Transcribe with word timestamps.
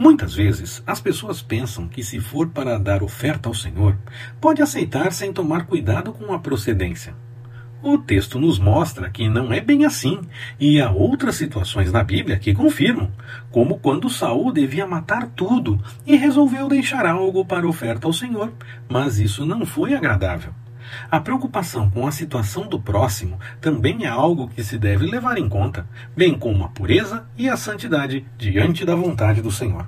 Muitas 0.00 0.34
vezes 0.34 0.82
as 0.86 0.98
pessoas 0.98 1.42
pensam 1.42 1.86
que, 1.86 2.02
se 2.02 2.18
for 2.18 2.48
para 2.48 2.78
dar 2.78 3.02
oferta 3.02 3.50
ao 3.50 3.54
Senhor, 3.54 3.98
pode 4.40 4.62
aceitar 4.62 5.12
sem 5.12 5.30
tomar 5.30 5.66
cuidado 5.66 6.10
com 6.10 6.32
a 6.32 6.38
procedência. 6.38 7.14
O 7.82 7.98
texto 7.98 8.38
nos 8.38 8.58
mostra 8.58 9.10
que 9.10 9.28
não 9.28 9.52
é 9.52 9.60
bem 9.60 9.84
assim, 9.84 10.22
e 10.58 10.80
há 10.80 10.90
outras 10.90 11.34
situações 11.34 11.92
na 11.92 12.02
Bíblia 12.02 12.38
que 12.38 12.54
confirmam, 12.54 13.12
como 13.50 13.78
quando 13.78 14.08
Saul 14.08 14.50
devia 14.54 14.86
matar 14.86 15.26
tudo 15.36 15.78
e 16.06 16.16
resolveu 16.16 16.66
deixar 16.66 17.04
algo 17.04 17.44
para 17.44 17.68
oferta 17.68 18.06
ao 18.06 18.12
Senhor, 18.14 18.54
mas 18.88 19.18
isso 19.18 19.44
não 19.44 19.66
foi 19.66 19.92
agradável. 19.92 20.54
A 21.10 21.20
preocupação 21.20 21.90
com 21.90 22.06
a 22.06 22.12
situação 22.12 22.66
do 22.66 22.80
próximo 22.80 23.38
também 23.60 24.04
é 24.04 24.08
algo 24.08 24.48
que 24.48 24.62
se 24.62 24.78
deve 24.78 25.06
levar 25.06 25.38
em 25.38 25.48
conta, 25.48 25.86
bem 26.16 26.38
como 26.38 26.64
a 26.64 26.68
pureza 26.68 27.26
e 27.36 27.48
a 27.48 27.56
santidade 27.56 28.26
diante 28.38 28.84
da 28.84 28.94
vontade 28.94 29.42
do 29.42 29.50
Senhor. 29.50 29.86